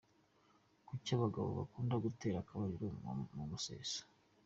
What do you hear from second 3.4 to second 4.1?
museso?